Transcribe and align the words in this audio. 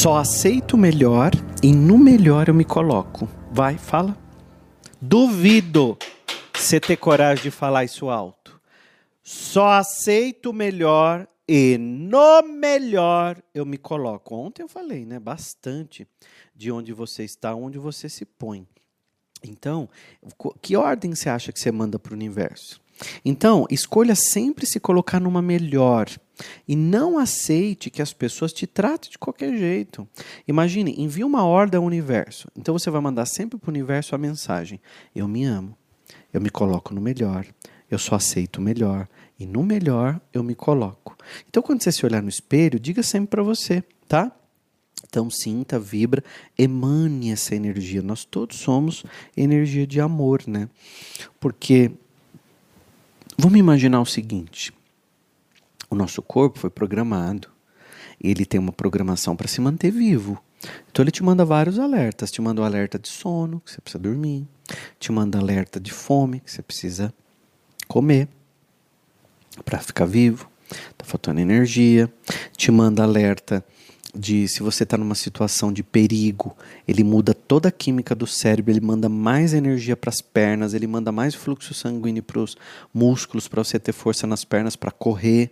Só 0.00 0.16
aceito 0.18 0.74
o 0.74 0.78
melhor 0.78 1.32
e 1.60 1.72
no 1.74 1.98
melhor 1.98 2.48
eu 2.48 2.54
me 2.54 2.64
coloco. 2.64 3.28
Vai, 3.50 3.76
fala. 3.76 4.16
Duvido 5.02 5.98
você 6.54 6.78
ter 6.78 6.96
coragem 6.96 7.42
de 7.42 7.50
falar 7.50 7.82
isso 7.82 8.08
alto. 8.08 8.60
Só 9.24 9.70
aceito 9.70 10.50
o 10.50 10.52
melhor 10.52 11.26
e 11.48 11.76
no 11.76 12.42
melhor 12.42 13.42
eu 13.52 13.66
me 13.66 13.76
coloco. 13.76 14.36
Ontem 14.36 14.62
eu 14.62 14.68
falei, 14.68 15.04
né, 15.04 15.18
bastante 15.18 16.06
de 16.54 16.70
onde 16.70 16.92
você 16.92 17.24
está, 17.24 17.52
onde 17.52 17.76
você 17.76 18.08
se 18.08 18.24
põe. 18.24 18.68
Então, 19.42 19.88
que 20.62 20.76
ordem 20.76 21.12
você 21.12 21.28
acha 21.28 21.50
que 21.50 21.58
você 21.58 21.72
manda 21.72 21.98
para 21.98 22.12
o 22.12 22.14
universo? 22.14 22.80
Então, 23.24 23.66
escolha 23.68 24.14
sempre 24.14 24.64
se 24.64 24.78
colocar 24.78 25.18
numa 25.18 25.42
melhor 25.42 26.08
e 26.66 26.76
não 26.76 27.18
aceite 27.18 27.90
que 27.90 28.02
as 28.02 28.12
pessoas 28.12 28.52
te 28.52 28.66
tratem 28.66 29.10
de 29.10 29.18
qualquer 29.18 29.56
jeito. 29.56 30.06
Imagine, 30.46 30.94
envie 30.98 31.24
uma 31.24 31.44
ordem 31.44 31.78
ao 31.78 31.84
universo. 31.84 32.48
Então 32.56 32.76
você 32.76 32.90
vai 32.90 33.00
mandar 33.00 33.26
sempre 33.26 33.58
para 33.58 33.68
o 33.68 33.70
universo 33.70 34.14
a 34.14 34.18
mensagem: 34.18 34.80
Eu 35.14 35.26
me 35.26 35.44
amo, 35.44 35.76
eu 36.32 36.40
me 36.40 36.50
coloco 36.50 36.94
no 36.94 37.00
melhor, 37.00 37.46
eu 37.90 37.98
só 37.98 38.16
aceito 38.16 38.58
o 38.58 38.62
melhor 38.62 39.08
e 39.38 39.46
no 39.46 39.62
melhor 39.62 40.20
eu 40.32 40.42
me 40.42 40.54
coloco. 40.54 41.16
Então 41.48 41.62
quando 41.62 41.82
você 41.82 41.92
se 41.92 42.04
olhar 42.04 42.22
no 42.22 42.28
espelho, 42.28 42.78
diga 42.78 43.02
sempre 43.02 43.28
para 43.28 43.42
você, 43.42 43.82
tá? 44.06 44.32
Então 45.06 45.30
sinta, 45.30 45.78
vibra, 45.78 46.22
emane 46.56 47.30
essa 47.30 47.54
energia. 47.54 48.02
Nós 48.02 48.24
todos 48.24 48.58
somos 48.58 49.04
energia 49.36 49.86
de 49.86 50.00
amor, 50.00 50.42
né? 50.46 50.68
Porque 51.38 51.90
vamos 53.36 53.58
imaginar 53.58 54.00
o 54.00 54.06
seguinte: 54.06 54.72
o 55.90 55.94
nosso 55.94 56.22
corpo 56.22 56.58
foi 56.58 56.70
programado, 56.70 57.48
ele 58.20 58.44
tem 58.44 58.58
uma 58.58 58.72
programação 58.72 59.36
para 59.36 59.48
se 59.48 59.60
manter 59.60 59.90
vivo. 59.90 60.42
Então 60.90 61.02
ele 61.02 61.10
te 61.10 61.22
manda 61.22 61.44
vários 61.44 61.78
alertas, 61.78 62.30
te 62.30 62.40
manda 62.42 62.60
o 62.60 62.64
um 62.64 62.66
alerta 62.66 62.98
de 62.98 63.08
sono, 63.08 63.60
que 63.60 63.70
você 63.70 63.80
precisa 63.80 64.02
dormir, 64.02 64.46
te 64.98 65.12
manda 65.12 65.38
alerta 65.38 65.78
de 65.78 65.92
fome, 65.92 66.40
que 66.40 66.50
você 66.50 66.62
precisa 66.62 67.14
comer 67.86 68.28
para 69.64 69.78
ficar 69.78 70.04
vivo, 70.04 70.48
tá 70.96 71.04
faltando 71.04 71.40
energia, 71.40 72.12
te 72.56 72.70
manda 72.70 73.02
alerta 73.02 73.64
de 74.14 74.48
se 74.48 74.62
você 74.62 74.82
está 74.82 74.96
numa 74.96 75.14
situação 75.14 75.72
de 75.72 75.82
perigo, 75.82 76.56
ele 76.86 77.04
muda 77.04 77.34
toda 77.34 77.68
a 77.68 77.72
química 77.72 78.14
do 78.14 78.26
cérebro, 78.26 78.72
ele 78.72 78.80
manda 78.80 79.08
mais 79.08 79.52
energia 79.52 79.96
para 79.96 80.10
as 80.10 80.20
pernas, 80.20 80.74
ele 80.74 80.86
manda 80.86 81.12
mais 81.12 81.34
fluxo 81.34 81.74
sanguíneo 81.74 82.22
para 82.22 82.40
os 82.40 82.56
músculos 82.92 83.46
para 83.46 83.62
você 83.62 83.78
ter 83.78 83.92
força 83.92 84.26
nas 84.26 84.44
pernas 84.44 84.76
para 84.76 84.90
correr. 84.90 85.50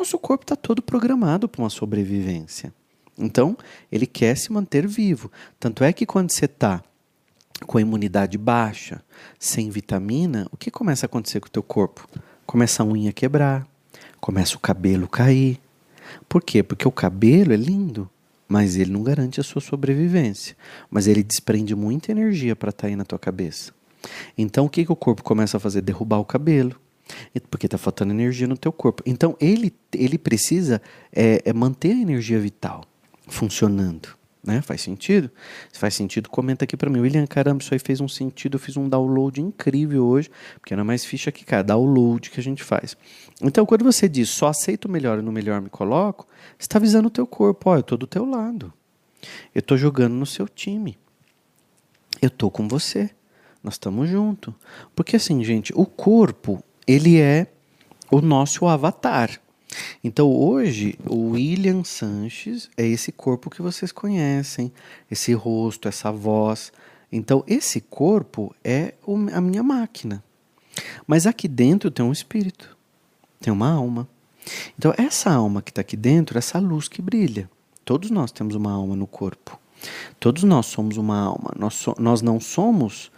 Nosso 0.00 0.18
corpo 0.18 0.44
está 0.44 0.56
todo 0.56 0.80
programado 0.80 1.46
para 1.46 1.60
uma 1.60 1.68
sobrevivência. 1.68 2.72
Então, 3.18 3.54
ele 3.92 4.06
quer 4.06 4.34
se 4.34 4.50
manter 4.50 4.86
vivo. 4.86 5.30
Tanto 5.58 5.84
é 5.84 5.92
que 5.92 6.06
quando 6.06 6.30
você 6.30 6.46
está 6.46 6.82
com 7.66 7.76
a 7.76 7.82
imunidade 7.82 8.38
baixa, 8.38 9.02
sem 9.38 9.68
vitamina, 9.68 10.48
o 10.50 10.56
que 10.56 10.70
começa 10.70 11.04
a 11.04 11.06
acontecer 11.06 11.38
com 11.38 11.48
o 11.48 11.50
teu 11.50 11.62
corpo? 11.62 12.08
Começa 12.46 12.82
a 12.82 12.86
unha 12.86 13.12
quebrar, 13.12 13.68
começa 14.22 14.56
o 14.56 14.58
cabelo 14.58 15.06
cair, 15.06 15.60
por 16.26 16.42
quê? 16.42 16.62
Porque 16.62 16.88
o 16.88 16.92
cabelo 16.92 17.52
é 17.52 17.56
lindo, 17.56 18.08
mas 18.48 18.76
ele 18.76 18.90
não 18.90 19.02
garante 19.02 19.38
a 19.38 19.44
sua 19.44 19.60
sobrevivência. 19.60 20.56
Mas 20.90 21.08
ele 21.08 21.22
desprende 21.22 21.74
muita 21.74 22.10
energia 22.10 22.56
para 22.56 22.70
estar 22.70 22.84
tá 22.84 22.88
aí 22.88 22.96
na 22.96 23.04
tua 23.04 23.18
cabeça. 23.18 23.74
Então 24.38 24.64
o 24.64 24.70
que, 24.70 24.82
que 24.82 24.92
o 24.92 24.96
corpo 24.96 25.22
começa 25.22 25.58
a 25.58 25.60
fazer? 25.60 25.82
Derrubar 25.82 26.20
o 26.20 26.24
cabelo. 26.24 26.74
Porque 27.50 27.66
está 27.66 27.78
faltando 27.78 28.12
energia 28.12 28.46
no 28.46 28.56
teu 28.56 28.72
corpo. 28.72 29.02
Então 29.06 29.36
ele, 29.40 29.72
ele 29.92 30.18
precisa 30.18 30.80
é, 31.12 31.42
é 31.44 31.52
manter 31.52 31.92
a 31.92 32.00
energia 32.00 32.38
vital 32.38 32.84
funcionando. 33.26 34.20
Né? 34.42 34.62
Faz 34.62 34.80
sentido? 34.80 35.30
Se 35.70 35.78
faz 35.78 35.94
sentido, 35.94 36.30
comenta 36.30 36.64
aqui 36.64 36.76
para 36.76 36.88
mim. 36.88 37.00
William, 37.00 37.26
caramba, 37.26 37.62
isso 37.62 37.74
aí 37.74 37.78
fez 37.78 38.00
um 38.00 38.08
sentido. 38.08 38.54
Eu 38.54 38.58
fiz 38.58 38.76
um 38.76 38.88
download 38.88 39.40
incrível 39.40 40.06
hoje, 40.06 40.30
porque 40.58 40.74
não 40.74 40.80
é 40.80 40.84
mais 40.84 41.04
ficha 41.04 41.30
que 41.30 41.44
cara, 41.44 41.62
download 41.62 42.30
que 42.30 42.40
a 42.40 42.42
gente 42.42 42.64
faz. 42.64 42.96
Então, 43.42 43.66
quando 43.66 43.84
você 43.84 44.08
diz 44.08 44.30
só 44.30 44.48
aceito 44.48 44.86
o 44.86 44.90
melhor 44.90 45.18
e 45.18 45.22
no 45.22 45.30
melhor 45.30 45.60
me 45.60 45.68
coloco, 45.68 46.26
você 46.58 46.64
está 46.64 46.78
avisando 46.78 47.08
o 47.08 47.10
teu 47.10 47.26
corpo: 47.26 47.68
ó, 47.68 47.76
eu 47.76 47.80
estou 47.80 47.98
do 47.98 48.06
teu 48.06 48.24
lado. 48.24 48.72
Eu 49.54 49.60
estou 49.60 49.76
jogando 49.76 50.14
no 50.14 50.24
seu 50.24 50.48
time. 50.48 50.98
Eu 52.22 52.28
estou 52.28 52.50
com 52.50 52.66
você. 52.66 53.10
Nós 53.62 53.74
estamos 53.74 54.08
juntos. 54.08 54.54
Porque 54.94 55.16
assim, 55.16 55.44
gente, 55.44 55.70
o 55.76 55.84
corpo, 55.84 56.62
ele 56.90 57.20
é 57.20 57.46
o 58.10 58.20
nosso 58.20 58.66
avatar. 58.66 59.40
Então 60.02 60.28
hoje 60.28 60.98
o 61.08 61.30
William 61.30 61.84
Sanches 61.84 62.68
é 62.76 62.84
esse 62.84 63.12
corpo 63.12 63.48
que 63.48 63.62
vocês 63.62 63.92
conhecem, 63.92 64.72
esse 65.08 65.32
rosto, 65.32 65.86
essa 65.86 66.10
voz. 66.10 66.72
Então 67.12 67.44
esse 67.46 67.80
corpo 67.80 68.52
é 68.64 68.94
a 69.32 69.40
minha 69.40 69.62
máquina. 69.62 70.22
Mas 71.06 71.28
aqui 71.28 71.46
dentro 71.46 71.92
tem 71.92 72.04
um 72.04 72.10
espírito, 72.10 72.76
tem 73.40 73.52
uma 73.52 73.70
alma. 73.70 74.08
Então 74.76 74.92
essa 74.98 75.30
alma 75.30 75.62
que 75.62 75.70
está 75.70 75.82
aqui 75.82 75.96
dentro, 75.96 76.38
essa 76.38 76.58
luz 76.58 76.88
que 76.88 77.00
brilha. 77.00 77.48
Todos 77.84 78.10
nós 78.10 78.32
temos 78.32 78.56
uma 78.56 78.72
alma 78.72 78.96
no 78.96 79.06
corpo. 79.06 79.60
Todos 80.18 80.42
nós 80.42 80.66
somos 80.66 80.96
uma 80.96 81.18
alma. 81.20 81.52
Nós, 81.56 81.74
so, 81.74 81.94
nós 82.00 82.20
não 82.20 82.40
somos 82.40 83.12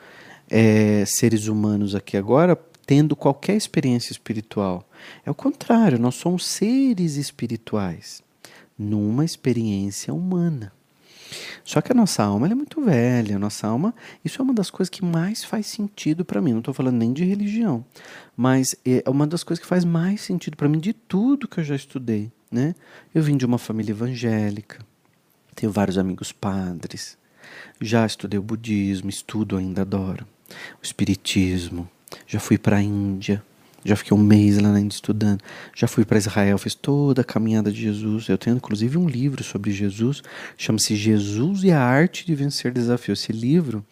é, 0.50 1.04
seres 1.06 1.48
humanos 1.48 1.94
aqui 1.94 2.18
agora 2.18 2.54
tendo 2.86 3.16
qualquer 3.16 3.56
experiência 3.56 4.12
espiritual. 4.12 4.88
É 5.24 5.30
o 5.30 5.34
contrário, 5.34 5.98
nós 5.98 6.14
somos 6.14 6.46
seres 6.46 7.16
espirituais 7.16 8.22
numa 8.78 9.24
experiência 9.24 10.12
humana. 10.12 10.72
Só 11.64 11.80
que 11.80 11.92
a 11.92 11.94
nossa 11.94 12.22
alma 12.22 12.46
é 12.48 12.54
muito 12.54 12.82
velha, 12.82 13.36
a 13.36 13.38
nossa 13.38 13.66
alma, 13.66 13.94
isso 14.24 14.40
é 14.40 14.44
uma 14.44 14.52
das 14.52 14.70
coisas 14.70 14.90
que 14.90 15.04
mais 15.04 15.44
faz 15.44 15.66
sentido 15.66 16.24
para 16.24 16.42
mim. 16.42 16.52
Não 16.52 16.58
estou 16.58 16.74
falando 16.74 16.96
nem 16.96 17.12
de 17.12 17.24
religião, 17.24 17.84
mas 18.36 18.74
é 18.84 19.08
uma 19.08 19.26
das 19.26 19.42
coisas 19.42 19.62
que 19.62 19.68
faz 19.68 19.84
mais 19.84 20.20
sentido 20.20 20.56
para 20.56 20.68
mim 20.68 20.78
de 20.78 20.92
tudo 20.92 21.48
que 21.48 21.60
eu 21.60 21.64
já 21.64 21.74
estudei. 21.74 22.30
Né? 22.50 22.74
Eu 23.14 23.22
vim 23.22 23.36
de 23.36 23.46
uma 23.46 23.56
família 23.56 23.92
evangélica, 23.92 24.78
tenho 25.54 25.72
vários 25.72 25.96
amigos 25.96 26.32
padres, 26.32 27.16
já 27.80 28.04
estudei 28.04 28.38
o 28.38 28.42
budismo, 28.42 29.08
estudo 29.08 29.56
ainda 29.56 29.82
adoro, 29.82 30.26
o 30.80 30.84
espiritismo, 30.84 31.88
já 32.26 32.40
fui 32.40 32.58
para 32.58 32.76
a 32.76 32.82
Índia, 32.82 33.42
já 33.84 33.96
fiquei 33.96 34.16
um 34.16 34.20
mês 34.20 34.58
lá 34.58 34.70
na 34.70 34.80
Índia 34.80 34.94
estudando. 34.94 35.42
Já 35.74 35.88
fui 35.88 36.04
para 36.04 36.16
Israel, 36.16 36.56
fiz 36.56 36.74
toda 36.74 37.22
a 37.22 37.24
caminhada 37.24 37.70
de 37.70 37.80
Jesus. 37.80 38.28
Eu 38.28 38.38
tenho 38.38 38.56
inclusive 38.56 38.96
um 38.96 39.08
livro 39.08 39.42
sobre 39.42 39.72
Jesus, 39.72 40.22
chama-se 40.56 40.94
Jesus 40.94 41.64
e 41.64 41.72
a 41.72 41.80
Arte 41.80 42.24
de 42.24 42.34
Vencer 42.34 42.72
Desafios. 42.72 43.20
Esse 43.20 43.32
livro 43.32 43.84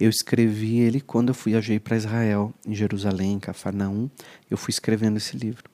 eu 0.00 0.08
escrevi 0.08 0.78
ele 0.78 1.00
quando 1.00 1.28
eu 1.28 1.34
fui 1.34 1.52
viajei 1.52 1.78
para 1.78 1.96
Israel, 1.96 2.52
em 2.66 2.74
Jerusalém, 2.74 3.34
em 3.34 3.38
Cafarnaum. 3.38 4.08
Eu 4.50 4.56
fui 4.56 4.70
escrevendo 4.70 5.18
esse 5.18 5.36
livro. 5.36 5.64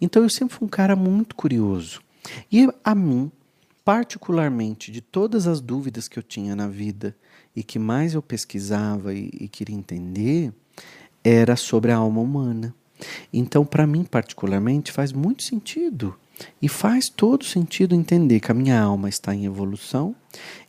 Então 0.00 0.22
eu 0.22 0.30
sempre 0.30 0.54
fui 0.54 0.66
um 0.66 0.70
cara 0.70 0.94
muito 0.94 1.34
curioso. 1.34 2.00
E 2.50 2.68
a 2.84 2.94
mim, 2.94 3.30
particularmente, 3.84 4.92
de 4.92 5.00
todas 5.00 5.46
as 5.46 5.60
dúvidas 5.60 6.08
que 6.08 6.18
eu 6.18 6.22
tinha 6.22 6.54
na 6.54 6.68
vida 6.68 7.16
e 7.54 7.62
que 7.62 7.78
mais 7.78 8.14
eu 8.14 8.22
pesquisava 8.22 9.12
e, 9.12 9.28
e 9.32 9.48
queria 9.48 9.74
entender, 9.74 10.52
era 11.22 11.56
sobre 11.56 11.92
a 11.92 11.96
alma 11.96 12.20
humana. 12.20 12.74
Então, 13.32 13.64
para 13.64 13.86
mim, 13.86 14.04
particularmente, 14.04 14.92
faz 14.92 15.12
muito 15.12 15.42
sentido. 15.42 16.16
E 16.60 16.68
faz 16.68 17.08
todo 17.08 17.44
sentido 17.44 17.94
entender 17.94 18.40
que 18.40 18.50
a 18.50 18.54
minha 18.54 18.80
alma 18.80 19.08
está 19.08 19.34
em 19.34 19.44
evolução, 19.44 20.14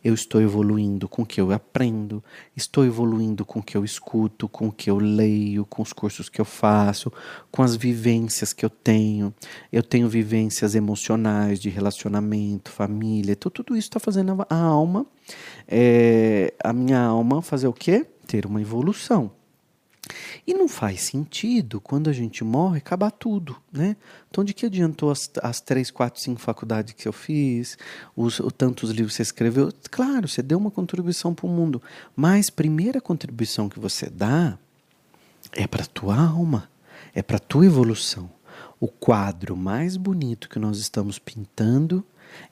eu 0.03 0.13
estou 0.13 0.41
evoluindo 0.41 1.07
com 1.07 1.21
o 1.21 1.25
que 1.25 1.39
eu 1.39 1.51
aprendo, 1.51 2.23
estou 2.55 2.85
evoluindo 2.85 3.45
com 3.45 3.59
o 3.59 3.63
que 3.63 3.77
eu 3.77 3.83
escuto, 3.83 4.47
com 4.47 4.69
o 4.69 4.71
que 4.71 4.89
eu 4.89 4.97
leio, 4.97 5.65
com 5.65 5.81
os 5.81 5.93
cursos 5.93 6.29
que 6.29 6.41
eu 6.41 6.45
faço, 6.45 7.11
com 7.51 7.61
as 7.61 7.75
vivências 7.75 8.53
que 8.53 8.65
eu 8.65 8.69
tenho. 8.69 9.33
Eu 9.71 9.83
tenho 9.83 10.09
vivências 10.09 10.73
emocionais, 10.73 11.59
de 11.59 11.69
relacionamento, 11.69 12.71
família, 12.71 13.33
então, 13.33 13.51
tudo 13.51 13.75
isso 13.75 13.89
está 13.89 13.99
fazendo 13.99 14.45
a 14.49 14.55
alma, 14.55 15.05
é, 15.67 16.53
a 16.63 16.73
minha 16.73 16.99
alma 16.99 17.41
fazer 17.41 17.67
o 17.67 17.73
quê? 17.73 18.05
Ter 18.25 18.45
uma 18.45 18.61
evolução. 18.61 19.31
E 20.45 20.53
não 20.53 20.67
faz 20.67 21.01
sentido, 21.01 21.79
quando 21.79 22.09
a 22.09 22.13
gente 22.13 22.43
morre, 22.43 22.79
acabar 22.79 23.11
tudo, 23.11 23.55
né? 23.71 23.95
Então, 24.29 24.43
de 24.43 24.53
que 24.53 24.65
adiantou 24.65 25.11
as, 25.11 25.29
as 25.41 25.61
três, 25.61 25.91
quatro, 25.91 26.21
cinco 26.21 26.39
faculdades 26.39 26.93
que 26.93 27.07
eu 27.07 27.13
fiz, 27.13 27.77
os, 28.15 28.39
os 28.39 28.53
tantos 28.53 28.89
livros 28.89 29.13
que 29.13 29.17
você 29.17 29.23
escreveu? 29.23 29.71
Claro, 29.91 30.27
você 30.27 30.41
deu 30.41 30.57
uma 30.57 30.71
contribuição 30.71 31.33
para 31.33 31.45
o 31.45 31.49
mundo, 31.49 31.81
mas 32.15 32.49
primeira 32.49 32.99
contribuição 32.99 33.69
que 33.69 33.79
você 33.79 34.09
dá 34.09 34.57
é 35.51 35.67
para 35.67 35.85
tua 35.85 36.15
alma, 36.15 36.69
é 37.13 37.21
para 37.21 37.39
tua 37.39 37.65
evolução. 37.65 38.29
O 38.79 38.87
quadro 38.87 39.55
mais 39.55 39.97
bonito 39.97 40.49
que 40.49 40.59
nós 40.59 40.79
estamos 40.79 41.19
pintando 41.19 42.03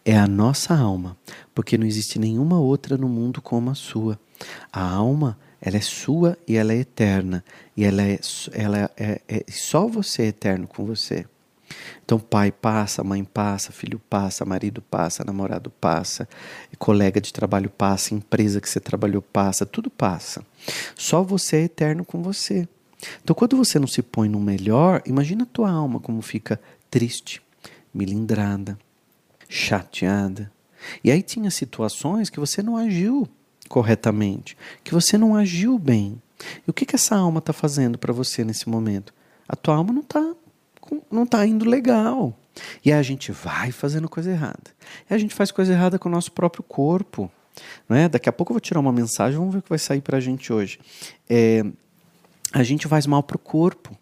é 0.03 0.17
a 0.17 0.27
nossa 0.27 0.75
alma, 0.75 1.15
porque 1.53 1.77
não 1.77 1.85
existe 1.85 2.19
nenhuma 2.19 2.59
outra 2.59 2.97
no 2.97 3.07
mundo 3.07 3.41
como 3.41 3.69
a 3.69 3.75
sua. 3.75 4.19
A 4.71 4.81
alma 4.81 5.37
ela 5.61 5.77
é 5.77 5.81
sua 5.81 6.37
e 6.47 6.55
ela 6.55 6.73
é 6.73 6.77
eterna. 6.77 7.43
E 7.75 7.83
ela 7.83 8.03
é, 8.03 8.19
ela 8.53 8.91
é, 8.97 9.21
é 9.27 9.43
só 9.49 9.87
você 9.87 10.23
é 10.23 10.27
eterno 10.27 10.67
com 10.67 10.85
você. 10.85 11.25
Então, 12.05 12.17
pai 12.17 12.51
passa, 12.51 13.03
mãe 13.03 13.23
passa, 13.23 13.71
filho 13.71 13.99
passa, 14.09 14.45
marido 14.45 14.81
passa, 14.81 15.23
namorado 15.25 15.69
passa, 15.69 16.27
colega 16.77 17.19
de 17.19 17.33
trabalho 17.33 17.69
passa, 17.69 18.13
empresa 18.13 18.61
que 18.61 18.69
você 18.69 18.79
trabalhou 18.79 19.21
passa, 19.21 19.65
tudo 19.65 19.89
passa. 19.89 20.45
Só 20.95 21.21
você 21.21 21.57
é 21.57 21.63
eterno 21.63 22.05
com 22.05 22.21
você. 22.21 22.67
Então, 23.21 23.35
quando 23.35 23.57
você 23.57 23.77
não 23.77 23.87
se 23.87 24.01
põe 24.01 24.29
no 24.29 24.39
melhor, 24.39 25.01
imagina 25.05 25.43
a 25.43 25.47
tua 25.47 25.69
alma 25.69 25.99
como 25.99 26.21
fica 26.21 26.59
triste, 26.89 27.41
milindrada, 27.93 28.77
chateada. 29.49 30.51
E 31.03 31.11
aí 31.11 31.21
tinha 31.21 31.51
situações 31.51 32.29
que 32.29 32.39
você 32.39 32.63
não 32.63 32.77
agiu 32.77 33.27
corretamente, 33.67 34.57
que 34.83 34.93
você 34.93 35.17
não 35.17 35.35
agiu 35.35 35.77
bem. 35.77 36.21
E 36.65 36.69
o 36.69 36.73
que, 36.73 36.85
que 36.85 36.95
essa 36.95 37.15
alma 37.15 37.39
está 37.39 37.53
fazendo 37.53 37.97
para 37.97 38.13
você 38.13 38.43
nesse 38.43 38.69
momento? 38.69 39.13
A 39.47 39.55
tua 39.55 39.75
alma 39.75 39.93
não 39.93 40.01
está 40.01 40.33
não 41.11 41.25
tá 41.25 41.45
indo 41.45 41.69
legal. 41.69 42.37
E 42.83 42.91
a 42.91 43.01
gente 43.01 43.31
vai 43.31 43.71
fazendo 43.71 44.09
coisa 44.09 44.31
errada. 44.31 44.71
E 45.09 45.13
a 45.13 45.17
gente 45.17 45.35
faz 45.35 45.51
coisa 45.51 45.73
errada 45.73 45.99
com 45.99 46.09
o 46.09 46.11
nosso 46.11 46.31
próprio 46.31 46.63
corpo. 46.63 47.31
Não 47.87 47.97
é? 47.97 48.07
Daqui 48.07 48.29
a 48.29 48.31
pouco 48.31 48.51
eu 48.51 48.55
vou 48.55 48.61
tirar 48.61 48.79
uma 48.79 48.91
mensagem, 48.91 49.37
vamos 49.37 49.53
ver 49.53 49.59
o 49.59 49.61
que 49.61 49.69
vai 49.69 49.79
sair 49.79 50.01
para 50.01 50.17
a 50.17 50.19
gente 50.19 50.51
hoje. 50.53 50.79
É, 51.29 51.63
a 52.53 52.63
gente 52.63 52.87
faz 52.87 53.05
mal 53.05 53.23
para 53.23 53.35
o 53.35 53.39
corpo. 53.39 53.97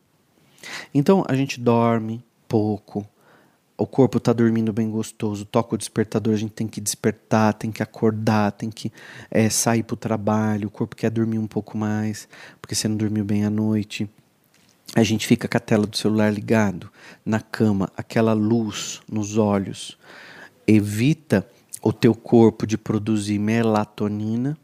Então 0.94 1.24
a 1.28 1.36
gente 1.36 1.60
dorme 1.60 2.24
pouco, 2.48 3.06
o 3.77 3.86
corpo 3.86 4.18
está 4.18 4.31
dormindo 4.31 4.72
bem 4.72 4.89
gostoso, 4.89 5.45
toca 5.45 5.75
o 5.75 5.77
despertador, 5.77 6.33
a 6.33 6.38
gente 6.38 6.54
tem 6.54 6.68
que 6.68 6.80
despertar, 6.80 7.54
tem 7.54 7.72
que 7.72 7.83
acordar, 7.83 8.51
tem 8.54 8.69
que 8.69 8.92
é, 9.30 9.50
sair 9.50 9.83
para 9.83 9.94
o 9.94 9.98
trabalho, 9.98 10.68
o 10.68 10.72
corpo 10.72 10.95
quer 10.95 11.10
dormir 11.10 11.39
um 11.39 11.48
pouco 11.48 11.77
mais, 11.77 12.27
porque 12.62 12.74
você 12.74 12.88
não 12.88 12.95
dormiu 12.95 13.25
bem 13.25 13.44
à 13.44 13.50
noite. 13.50 14.10
A 14.95 15.04
gente 15.04 15.27
fica 15.27 15.48
com 15.48 15.57
a 15.57 15.60
tela 15.60 15.86
do 15.86 15.98
celular 15.98 16.31
ligado 16.31 16.89
na 17.25 17.42
cama, 17.42 17.92
aquela 17.98 18.31
luz 18.31 19.01
nos 19.12 19.38
olhos. 19.38 19.98
Evita 20.66 21.45
o 21.81 21.92
teu 21.92 22.16
corpo 22.16 22.66
de 22.66 22.77
produzir 22.77 23.38
melatonina, 23.38 24.57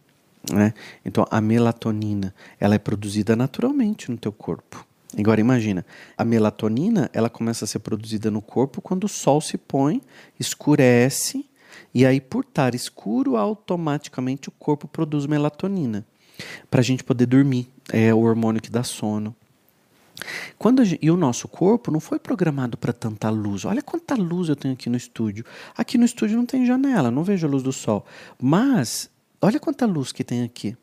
né? 0.49 0.73
Então 1.03 1.25
a 1.29 1.41
melatonina, 1.41 2.33
ela 2.59 2.75
é 2.75 2.79
produzida 2.79 3.35
naturalmente 3.35 4.09
no 4.09 4.17
teu 4.17 4.31
corpo. 4.31 4.85
Agora 5.17 5.41
imagina, 5.41 5.85
a 6.17 6.23
melatonina 6.23 7.09
ela 7.13 7.29
começa 7.29 7.65
a 7.65 7.67
ser 7.67 7.79
produzida 7.79 8.31
no 8.31 8.41
corpo 8.41 8.81
quando 8.81 9.03
o 9.03 9.09
sol 9.09 9.41
se 9.41 9.57
põe, 9.57 10.01
escurece 10.39 11.45
e 11.93 12.05
aí 12.05 12.21
por 12.21 12.45
estar 12.45 12.73
escuro 12.73 13.35
automaticamente 13.35 14.47
o 14.47 14.51
corpo 14.51 14.87
produz 14.87 15.25
melatonina 15.25 16.05
para 16.69 16.79
a 16.79 16.83
gente 16.83 17.03
poder 17.03 17.25
dormir. 17.25 17.69
É 17.91 18.13
o 18.13 18.19
hormônio 18.19 18.61
que 18.61 18.71
dá 18.71 18.83
sono. 18.83 19.35
Quando 20.57 20.83
gente, 20.85 21.03
e 21.03 21.09
o 21.09 21.17
nosso 21.17 21.47
corpo 21.47 21.91
não 21.91 21.99
foi 21.99 22.19
programado 22.19 22.77
para 22.77 22.93
tanta 22.93 23.29
luz. 23.29 23.65
Olha 23.65 23.81
quanta 23.81 24.15
luz 24.15 24.49
eu 24.49 24.55
tenho 24.55 24.73
aqui 24.73 24.89
no 24.89 24.95
estúdio. 24.95 25.43
Aqui 25.75 25.97
no 25.97 26.05
estúdio 26.05 26.37
não 26.37 26.45
tem 26.45 26.65
janela, 26.65 27.11
não 27.11 27.23
vejo 27.23 27.47
a 27.47 27.49
luz 27.49 27.63
do 27.63 27.73
sol. 27.73 28.05
Mas 28.39 29.09
olha 29.41 29.59
quanta 29.59 29.85
luz 29.85 30.11
que 30.11 30.23
tem 30.23 30.43
aqui. 30.43 30.77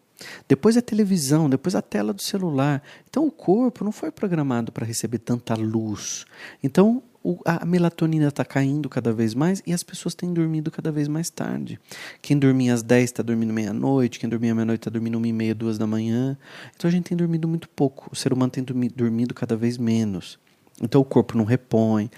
Depois 0.49 0.77
a 0.77 0.83
televisão, 0.83 1.49
depois 1.49 1.75
a 1.75 1.83
tela 1.83 2.13
do 2.13 2.23
celular. 2.23 2.83
Então 3.09 3.27
o 3.27 3.31
corpo 3.31 3.85
não 3.85 3.93
foi 3.93 4.11
programado 4.11 4.73
para 4.73 4.87
receber 4.87 5.19
tanta 5.19 5.55
luz. 5.55 6.25
Então 6.63 7.03
a 7.45 7.65
melatonina 7.65 8.29
está 8.29 8.45
caindo 8.45 8.89
cada 8.89 9.13
vez 9.13 9.35
mais 9.35 9.63
e 9.67 9.73
as 9.73 9.83
pessoas 9.83 10.15
têm 10.15 10.33
dormido 10.33 10.71
cada 10.71 10.91
vez 10.91 11.09
mais 11.09 11.29
tarde. 11.29 11.79
Quem 12.23 12.39
dormia 12.39 12.73
às 12.73 12.83
10 12.83 13.05
está 13.05 13.23
dormindo 13.23 13.53
meia-noite, 13.53 14.19
quem 14.19 14.29
dormia 14.29 14.55
meia-noite 14.55 14.81
está 14.81 14.91
dormindo 14.91 15.19
uma 15.19 15.29
e 15.29 15.33
meia, 15.33 15.55
duas 15.55 15.77
da 15.77 15.87
manhã. 15.87 16.39
Então 16.75 16.89
a 16.89 16.93
gente 16.93 17.05
tem 17.05 17.17
dormido 17.17 17.47
muito 17.47 17.69
pouco. 17.69 18.09
O 18.13 18.17
ser 18.17 18.33
humano 18.33 18.51
tem 18.51 18.65
dormido 18.65 19.35
cada 19.35 19.57
vez 19.57 19.77
menos. 19.77 20.39
Então 20.81 21.01
o 21.01 21.05
corpo 21.05 21.37
não 21.37 21.45
repõe, 21.45 22.09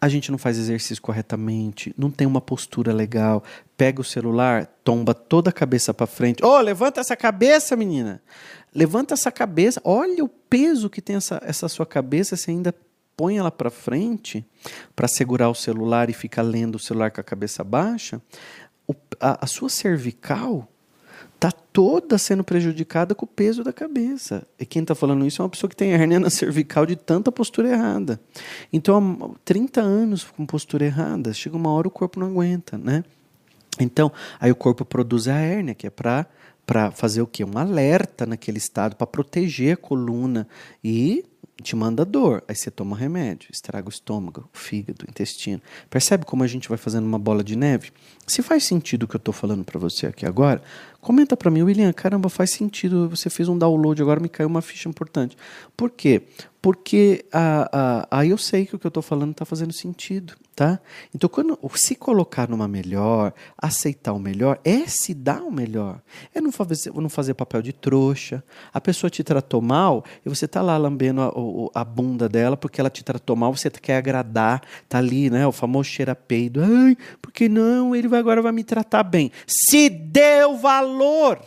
a 0.00 0.08
gente 0.08 0.30
não 0.30 0.38
faz 0.38 0.58
exercício 0.58 1.02
corretamente, 1.02 1.92
não 1.98 2.10
tem 2.10 2.26
uma 2.26 2.40
postura 2.40 2.92
legal, 2.92 3.42
pega 3.76 4.00
o 4.00 4.04
celular, 4.04 4.66
tomba 4.84 5.12
toda 5.12 5.50
a 5.50 5.52
cabeça 5.52 5.92
para 5.92 6.06
frente. 6.06 6.44
Ô, 6.44 6.48
oh, 6.48 6.60
levanta 6.60 7.00
essa 7.00 7.16
cabeça, 7.16 7.74
menina. 7.74 8.22
Levanta 8.74 9.14
essa 9.14 9.32
cabeça. 9.32 9.80
Olha 9.84 10.24
o 10.24 10.28
peso 10.28 10.88
que 10.88 11.02
tem 11.02 11.16
essa, 11.16 11.40
essa 11.44 11.68
sua 11.68 11.84
cabeça, 11.84 12.36
você 12.36 12.52
ainda 12.52 12.74
põe 13.16 13.38
ela 13.38 13.50
para 13.50 13.70
frente 13.70 14.46
para 14.94 15.08
segurar 15.08 15.48
o 15.48 15.54
celular 15.54 16.08
e 16.08 16.12
fica 16.12 16.40
lendo 16.40 16.76
o 16.76 16.78
celular 16.78 17.10
com 17.10 17.20
a 17.20 17.24
cabeça 17.24 17.64
baixa. 17.64 18.22
O, 18.86 18.94
a, 19.18 19.44
a 19.44 19.46
sua 19.48 19.68
cervical 19.68 20.68
está 21.38 21.52
toda 21.52 22.18
sendo 22.18 22.42
prejudicada 22.42 23.14
com 23.14 23.24
o 23.24 23.28
peso 23.28 23.62
da 23.62 23.72
cabeça. 23.72 24.44
E 24.58 24.66
quem 24.66 24.82
está 24.82 24.94
falando 24.94 25.24
isso 25.24 25.40
é 25.40 25.44
uma 25.44 25.48
pessoa 25.48 25.70
que 25.70 25.76
tem 25.76 25.92
hernia 25.92 26.18
na 26.18 26.30
cervical 26.30 26.84
de 26.84 26.96
tanta 26.96 27.30
postura 27.30 27.70
errada. 27.70 28.20
Então, 28.72 29.32
há 29.34 29.38
30 29.44 29.80
anos 29.80 30.24
com 30.24 30.44
postura 30.44 30.84
errada, 30.84 31.32
chega 31.32 31.56
uma 31.56 31.70
hora 31.70 31.86
o 31.86 31.90
corpo 31.90 32.18
não 32.18 32.26
aguenta, 32.26 32.76
né? 32.76 33.04
Então, 33.78 34.10
aí 34.40 34.50
o 34.50 34.56
corpo 34.56 34.84
produz 34.84 35.28
a 35.28 35.34
hérnia, 35.34 35.74
que 35.74 35.86
é 35.86 35.90
para 35.90 36.26
para 36.66 36.90
fazer 36.90 37.22
o 37.22 37.26
quê? 37.26 37.42
Um 37.42 37.56
alerta 37.56 38.26
naquele 38.26 38.58
estado, 38.58 38.94
para 38.94 39.06
proteger 39.06 39.72
a 39.72 39.76
coluna 39.76 40.46
e 40.84 41.24
te 41.62 41.74
manda 41.74 42.04
dor, 42.04 42.44
aí 42.46 42.54
você 42.54 42.70
toma 42.70 42.96
remédio, 42.96 43.50
estraga 43.52 43.86
o 43.86 43.90
estômago, 43.90 44.48
o 44.54 44.56
fígado, 44.56 45.04
o 45.06 45.10
intestino. 45.10 45.60
Percebe 45.90 46.24
como 46.24 46.44
a 46.44 46.46
gente 46.46 46.68
vai 46.68 46.78
fazendo 46.78 47.04
uma 47.04 47.18
bola 47.18 47.42
de 47.42 47.56
neve? 47.56 47.90
Se 48.26 48.42
faz 48.42 48.64
sentido 48.64 49.02
o 49.02 49.08
que 49.08 49.16
eu 49.16 49.18
estou 49.18 49.34
falando 49.34 49.64
para 49.64 49.78
você 49.78 50.06
aqui 50.06 50.24
agora, 50.24 50.62
comenta 51.00 51.36
para 51.36 51.50
mim, 51.50 51.62
William, 51.62 51.92
caramba, 51.92 52.28
faz 52.28 52.50
sentido, 52.50 53.08
você 53.08 53.28
fez 53.28 53.48
um 53.48 53.58
download, 53.58 54.00
agora 54.00 54.20
me 54.20 54.28
caiu 54.28 54.48
uma 54.48 54.62
ficha 54.62 54.88
importante. 54.88 55.36
Por 55.76 55.90
quê? 55.90 56.22
Porque 56.62 57.24
aí 58.10 58.30
eu 58.30 58.38
sei 58.38 58.64
que 58.64 58.76
o 58.76 58.78
que 58.78 58.86
eu 58.86 58.90
estou 58.90 59.02
falando 59.02 59.32
está 59.32 59.44
fazendo 59.44 59.72
sentido 59.72 60.34
tá? 60.58 60.80
Então, 61.14 61.30
quando 61.30 61.56
se 61.76 61.94
colocar 61.94 62.48
numa 62.48 62.66
melhor, 62.66 63.32
aceitar 63.56 64.12
o 64.12 64.18
melhor, 64.18 64.58
é 64.64 64.88
se 64.88 65.14
dar 65.14 65.40
o 65.40 65.52
melhor. 65.52 66.02
É 66.34 66.40
não 66.40 66.50
fazer, 66.50 66.92
não 66.92 67.08
fazer 67.08 67.34
papel 67.34 67.62
de 67.62 67.72
trouxa. 67.72 68.42
A 68.74 68.80
pessoa 68.80 69.08
te 69.08 69.22
tratou 69.22 69.62
mal 69.62 70.04
e 70.26 70.28
você 70.28 70.48
tá 70.48 70.60
lá 70.60 70.76
lambendo 70.76 71.22
a, 71.22 71.80
a, 71.80 71.84
bunda 71.84 72.28
dela 72.28 72.56
porque 72.56 72.80
ela 72.80 72.90
te 72.90 73.04
tratou 73.04 73.36
mal, 73.36 73.54
você 73.54 73.70
quer 73.70 73.98
agradar, 73.98 74.60
tá 74.88 74.98
ali, 74.98 75.30
né? 75.30 75.46
O 75.46 75.52
famoso 75.52 75.88
cheira 75.88 76.16
peido. 76.16 76.60
Ai, 76.60 76.96
porque 77.22 77.48
não? 77.48 77.94
Ele 77.94 78.08
vai, 78.08 78.18
agora 78.18 78.42
vai 78.42 78.50
me 78.50 78.64
tratar 78.64 79.04
bem. 79.04 79.30
Se 79.46 79.88
deu 79.88 80.56
valor! 80.56 81.40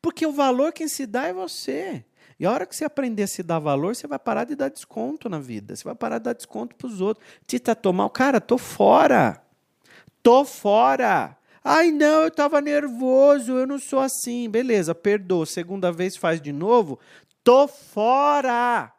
Porque 0.00 0.26
o 0.26 0.32
valor 0.32 0.72
quem 0.72 0.88
se 0.88 1.04
dá 1.04 1.26
é 1.26 1.34
você. 1.34 2.02
E 2.38 2.44
a 2.44 2.50
hora 2.52 2.66
que 2.66 2.76
você 2.76 2.84
aprender 2.84 3.22
a 3.22 3.26
se 3.26 3.42
dar 3.42 3.58
valor, 3.58 3.94
você 3.94 4.06
vai 4.06 4.18
parar 4.18 4.44
de 4.44 4.54
dar 4.54 4.68
desconto 4.68 5.28
na 5.28 5.38
vida. 5.38 5.74
Você 5.74 5.84
vai 5.84 5.94
parar 5.94 6.18
de 6.18 6.24
dar 6.24 6.34
desconto 6.34 6.74
para 6.76 6.86
os 6.86 7.00
outros. 7.00 7.26
Te 7.46 7.58
tratou 7.58 7.92
mal, 7.92 8.10
cara, 8.10 8.40
tô 8.40 8.58
fora. 8.58 9.42
Tô 10.22 10.44
fora. 10.44 11.36
Ai, 11.64 11.90
não, 11.90 12.22
eu 12.22 12.28
estava 12.28 12.60
nervoso, 12.60 13.52
eu 13.52 13.66
não 13.66 13.78
sou 13.78 14.00
assim. 14.00 14.48
Beleza, 14.48 14.94
perdoa. 14.94 15.46
Segunda 15.46 15.90
vez 15.90 16.16
faz 16.16 16.40
de 16.40 16.52
novo. 16.52 16.98
Tô 17.42 17.66
fora. 17.66 18.92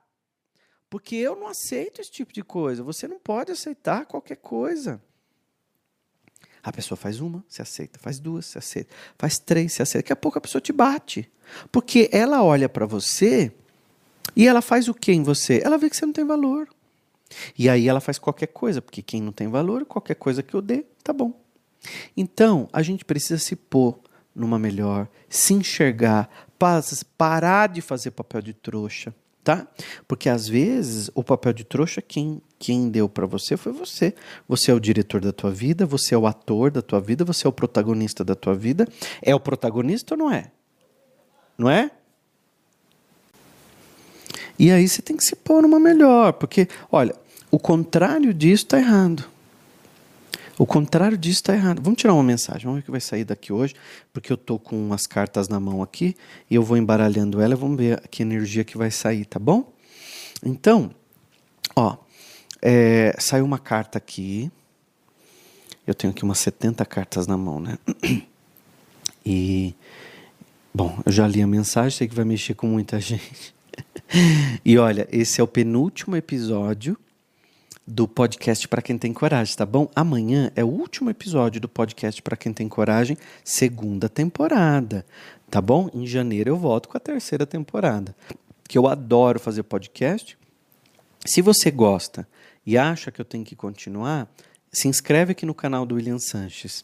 Porque 0.89 1.15
eu 1.15 1.36
não 1.36 1.48
aceito 1.48 2.01
esse 2.01 2.12
tipo 2.12 2.34
de 2.34 2.43
coisa. 2.43 2.84
Você 2.84 3.07
não 3.07 3.19
pode 3.19 3.51
aceitar 3.51 4.05
qualquer 4.05 4.38
coisa. 4.38 5.01
A 6.67 6.71
pessoa 6.74 6.97
faz 6.97 7.21
uma, 7.21 7.41
se 7.47 7.62
aceita, 7.62 7.97
faz 7.97 8.19
duas, 8.19 8.45
se 8.45 8.57
aceita, 8.57 8.93
faz 9.17 9.39
três, 9.39 9.71
se 9.71 9.81
aceita. 9.81 10.03
Daqui 10.03 10.12
a 10.12 10.17
pouco 10.17 10.38
a 10.38 10.41
pessoa 10.41 10.62
te 10.62 10.74
bate. 10.74 11.29
Porque 11.71 12.09
ela 12.12 12.43
olha 12.43 12.67
para 12.67 12.86
você 12.86 13.53
e 14.36 14.45
ela 14.45 14.62
faz 14.62 14.89
o 14.89 14.93
que 14.93 15.13
em 15.13 15.24
você? 15.24 15.62
Ela 15.63 15.77
vê 15.77 15.89
que 15.89 15.95
você 15.95 16.05
não 16.05 16.12
tem 16.12 16.25
valor. 16.25 16.67
E 17.57 17.69
aí 17.69 17.88
ela 17.88 18.01
faz 18.01 18.19
qualquer 18.19 18.47
coisa, 18.47 18.81
porque 18.81 19.01
quem 19.01 19.21
não 19.21 19.31
tem 19.31 19.47
valor, 19.47 19.86
qualquer 19.86 20.15
coisa 20.15 20.43
que 20.43 20.53
eu 20.53 20.62
dê, 20.62 20.83
tá 21.01 21.13
bom. 21.13 21.31
Então, 22.17 22.67
a 22.74 22.81
gente 22.81 23.05
precisa 23.05 23.39
se 23.39 23.55
pôr 23.55 23.97
numa 24.36 24.59
melhor, 24.59 25.07
se 25.29 25.53
enxergar, 25.53 26.29
parar 27.17 27.67
de 27.67 27.79
fazer 27.79 28.12
papel 28.12 28.41
de 28.41 28.53
trouxa, 28.53 29.15
tá? 29.48 29.66
Porque 30.06 30.27
às 30.27 30.46
vezes 30.46 31.10
o 31.16 31.24
papel 31.24 31.54
de 31.54 31.63
trouxa 31.63 32.01
quem 32.01 32.42
quem 32.60 32.89
deu 32.89 33.08
para 33.08 33.25
você 33.25 33.56
foi 33.56 33.72
você. 33.72 34.13
Você 34.46 34.72
é 34.72 34.74
o 34.74 34.80
diretor 34.80 35.22
da 35.22 35.32
tua 35.32 35.51
vida, 35.51 35.86
você 35.86 36.13
é 36.13 36.18
o 36.18 36.27
ator 36.27 36.70
da 36.70 36.82
tua 36.82 37.00
vida, 37.00 37.24
você 37.24 37.48
é 37.48 37.50
o 37.50 37.54
protagonista 37.54 38.25
da 38.25 38.36
tua 38.36 38.54
vida. 38.54 38.86
É 39.22 39.34
o 39.34 39.39
protagonista 39.39 40.16
ou 40.16 40.18
não 40.18 40.30
é? 40.30 40.51
Não 41.58 41.70
é? 41.70 41.92
E 44.60 44.70
aí 44.70 44.86
você 44.86 45.01
tem 45.01 45.16
que 45.16 45.24
se 45.24 45.34
pôr 45.34 45.62
numa 45.62 45.80
melhor, 45.80 46.34
porque, 46.34 46.68
olha, 46.92 47.16
o 47.50 47.58
contrário 47.58 48.34
disso 48.34 48.66
está 48.66 48.80
errado. 48.80 49.24
O 50.58 50.66
contrário 50.66 51.18
disso 51.18 51.40
está 51.40 51.54
errado. 51.54 51.82
Vamos 51.82 52.00
tirar 52.00 52.14
uma 52.14 52.24
mensagem, 52.24 52.64
vamos 52.64 52.78
ver 52.78 52.82
o 52.82 52.86
que 52.86 52.92
vai 52.92 53.00
sair 53.00 53.24
daqui 53.24 53.54
hoje, 53.54 53.76
porque 54.12 54.32
eu 54.32 54.36
estou 54.36 54.58
com 54.58 54.92
as 54.94 55.06
cartas 55.06 55.48
na 55.48 55.60
mão 55.60 55.84
aqui 55.84 56.16
e 56.50 56.56
eu 56.56 56.64
vou 56.64 56.78
embaralhando 56.78 57.40
ela, 57.40 57.56
vamos 57.56 57.78
ver 57.78 58.02
que 58.10 58.24
energia 58.24 58.64
que 58.64 58.78
vai 58.78 58.90
sair, 58.90 59.26
tá 59.26 59.40
bom? 59.40 59.72
Então, 60.44 60.92
ó, 61.76 61.98
é, 62.62 63.16
saiu 63.20 63.46
uma 63.46 63.60
carta 63.60 63.98
aqui. 63.98 64.52
Eu 65.86 65.94
tenho 65.94 66.12
aqui 66.12 66.24
umas 66.24 66.40
70 66.40 66.86
cartas 66.86 67.28
na 67.28 67.38
mão, 67.38 67.60
né? 67.60 67.78
E 69.26 69.76
Bom, 70.78 70.96
eu 71.04 71.12
já 71.12 71.28
li 71.28 71.42
a 71.42 71.48
mensagem, 71.48 71.90
sei 71.90 72.08
que 72.08 72.14
vai 72.14 72.24
mexer 72.24 72.54
com 72.54 72.68
muita 72.68 73.00
gente. 73.02 73.52
e 74.64 74.78
olha, 74.78 75.08
esse 75.12 75.42
é 75.42 75.44
o 75.44 75.48
penúltimo 75.48 76.16
episódio 76.16 76.96
do 77.88 78.06
podcast 78.06 78.67
para 78.67 78.82
quem 78.82 78.98
tem 78.98 79.13
coragem, 79.13 79.56
tá 79.56 79.65
bom? 79.65 79.89
Amanhã 79.96 80.51
é 80.58 80.63
o 80.63 80.67
último 80.67 81.10
episódio 81.10 81.62
do 81.62 81.70
podcast 81.70 82.22
para 82.22 82.36
quem 82.36 82.51
tem 82.51 82.67
coragem, 82.67 83.17
segunda 83.46 84.10
temporada, 84.10 85.06
tá 85.50 85.62
bom? 85.62 85.89
Em 85.94 86.06
janeiro 86.06 86.50
eu 86.50 86.58
volto 86.58 86.89
com 86.89 86.98
a 86.98 87.00
terceira 87.00 87.46
temporada. 87.46 88.13
Que 88.67 88.77
eu 88.77 88.88
adoro 88.88 89.39
fazer 89.39 89.63
podcast. 89.63 90.38
Se 91.25 91.41
você 91.41 91.72
gosta 91.72 92.27
e 92.65 92.77
acha 92.77 93.10
que 93.10 93.22
eu 93.22 93.25
tenho 93.25 93.46
que 93.46 93.56
continuar, 93.56 94.29
se 94.70 94.89
inscreve 94.89 95.32
aqui 95.32 95.46
no 95.46 95.53
canal 95.53 95.86
do 95.86 95.96
William 95.96 96.20
Sanches. 96.20 96.84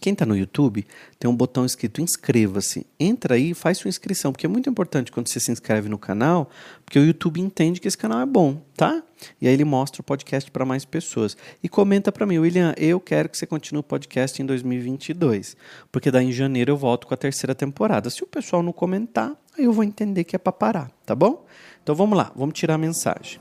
Quem 0.00 0.12
está 0.12 0.26
no 0.26 0.36
YouTube 0.36 0.86
tem 1.18 1.30
um 1.30 1.34
botão 1.34 1.64
escrito 1.64 2.00
inscreva-se. 2.00 2.86
Entra 2.98 3.34
aí 3.34 3.50
e 3.50 3.54
faz 3.54 3.78
sua 3.78 3.88
inscrição, 3.88 4.32
porque 4.32 4.46
é 4.46 4.48
muito 4.48 4.68
importante 4.68 5.10
quando 5.10 5.28
você 5.28 5.40
se 5.40 5.50
inscreve 5.50 5.88
no 5.88 5.98
canal, 5.98 6.50
porque 6.84 6.98
o 6.98 7.04
YouTube 7.04 7.40
entende 7.40 7.80
que 7.80 7.88
esse 7.88 7.96
canal 7.96 8.20
é 8.20 8.26
bom, 8.26 8.60
tá? 8.76 9.02
E 9.40 9.48
aí 9.48 9.54
ele 9.54 9.64
mostra 9.64 10.02
o 10.02 10.04
podcast 10.04 10.50
para 10.50 10.64
mais 10.64 10.84
pessoas. 10.84 11.36
E 11.62 11.68
comenta 11.68 12.12
para 12.12 12.26
mim, 12.26 12.38
William, 12.38 12.74
eu 12.76 13.00
quero 13.00 13.28
que 13.28 13.38
você 13.38 13.46
continue 13.46 13.80
o 13.80 13.84
podcast 13.84 14.40
em 14.42 14.46
2022, 14.46 15.56
porque 15.90 16.10
daí 16.10 16.26
em 16.26 16.32
janeiro 16.32 16.72
eu 16.72 16.76
volto 16.76 17.06
com 17.06 17.14
a 17.14 17.16
terceira 17.16 17.54
temporada. 17.54 18.10
Se 18.10 18.22
o 18.22 18.26
pessoal 18.26 18.62
não 18.62 18.72
comentar, 18.72 19.32
aí 19.56 19.64
eu 19.64 19.72
vou 19.72 19.84
entender 19.84 20.24
que 20.24 20.36
é 20.36 20.38
para 20.38 20.52
parar, 20.52 20.90
tá 21.06 21.14
bom? 21.14 21.46
Então 21.82 21.94
vamos 21.94 22.16
lá, 22.16 22.32
vamos 22.36 22.58
tirar 22.58 22.74
a 22.74 22.78
mensagem. 22.78 23.40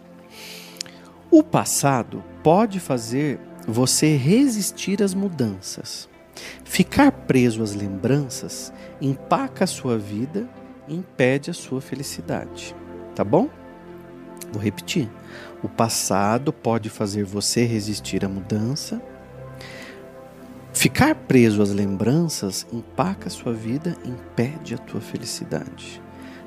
O 1.29 1.41
passado 1.41 2.24
pode 2.43 2.79
fazer 2.79 3.39
você 3.67 4.15
resistir 4.15 5.01
às 5.01 5.13
mudanças. 5.13 6.12
Ficar 6.63 7.12
preso 7.12 7.63
às 7.63 7.74
lembranças 7.74 8.74
empaca 9.02 9.63
a 9.63 9.68
sua 9.68 9.98
vida 9.98 10.48
e 10.88 10.96
impede 10.96 11.50
a 11.50 11.54
sua 11.54 11.80
felicidade. 11.80 12.75
Tá 13.16 13.24
bom? 13.24 13.50
Vou 14.52 14.62
repetir. 14.62 15.10
O 15.63 15.70
passado 15.70 16.52
pode 16.52 16.90
fazer 16.90 17.24
você 17.24 17.63
resistir 17.63 18.25
à 18.25 18.30
mudança. 18.30 19.02
Ficar 20.74 21.16
preso 21.16 21.62
às 21.62 21.72
lembranças 21.72 22.68
empaca 22.74 23.28
a 23.28 23.32
sua 23.32 23.54
vida 23.54 23.96
e 24.04 24.10
impede 24.10 24.75
a 24.75 24.78
tua 24.78 25.00
felicidade. 25.00 26.02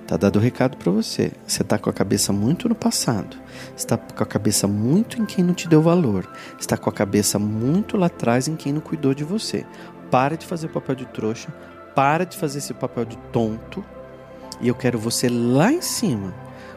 Tá 0.06 0.16
dado 0.16 0.36
o 0.36 0.42
recado 0.42 0.76
para 0.76 0.92
você. 0.92 1.32
Você 1.46 1.64
tá 1.64 1.78
com 1.78 1.90
a 1.90 1.92
cabeça 1.92 2.32
muito 2.32 2.68
no 2.68 2.76
passado. 2.76 3.36
Está 3.76 3.96
com 3.96 4.22
a 4.22 4.26
cabeça 4.26 4.68
muito 4.68 5.20
em 5.20 5.26
quem 5.26 5.44
não 5.44 5.52
te 5.52 5.66
deu 5.66 5.82
valor. 5.82 6.30
Está 6.60 6.76
com 6.76 6.88
a 6.88 6.92
cabeça 6.92 7.40
muito 7.40 7.96
lá 7.96 8.06
atrás 8.06 8.46
em 8.46 8.54
quem 8.54 8.72
não 8.72 8.80
cuidou 8.80 9.12
de 9.12 9.24
você. 9.24 9.66
Para 10.08 10.36
de 10.36 10.46
fazer 10.46 10.68
papel 10.68 10.94
de 10.94 11.06
trouxa. 11.06 11.52
Para 11.94 12.24
de 12.24 12.36
fazer 12.36 12.58
esse 12.58 12.72
papel 12.72 13.04
de 13.04 13.16
tonto. 13.32 13.84
E 14.60 14.68
eu 14.68 14.76
quero 14.76 14.96
você 14.96 15.28
lá 15.28 15.72
em 15.72 15.82
cima. 15.82 16.32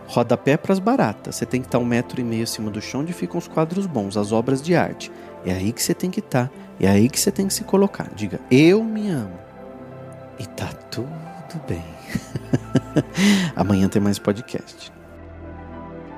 Rodapé 0.07 0.57
para 0.57 0.73
as 0.73 0.79
baratas. 0.79 1.35
Você 1.35 1.45
tem 1.45 1.61
que 1.61 1.67
estar 1.67 1.77
um 1.77 1.85
metro 1.85 2.19
e 2.19 2.23
meio 2.23 2.43
acima 2.43 2.71
do 2.71 2.81
chão 2.81 3.01
onde 3.01 3.13
ficam 3.13 3.37
os 3.37 3.47
quadros 3.47 3.85
bons, 3.85 4.17
as 4.17 4.31
obras 4.31 4.59
de 4.59 4.75
arte. 4.75 5.11
É 5.45 5.51
aí 5.51 5.71
que 5.71 5.83
você 5.83 5.93
tem 5.93 6.09
que 6.09 6.19
estar. 6.19 6.49
É 6.79 6.87
aí 6.87 7.07
que 7.07 7.19
você 7.19 7.31
tem 7.31 7.45
que 7.45 7.53
se 7.53 7.63
colocar. 7.63 8.09
Diga, 8.15 8.39
eu 8.49 8.83
me 8.83 9.07
amo. 9.09 9.37
E 10.39 10.47
tá 10.47 10.67
tudo 10.89 11.61
bem. 11.67 11.85
Amanhã 13.55 13.87
tem 13.87 14.01
mais 14.01 14.19
podcast. 14.19 14.91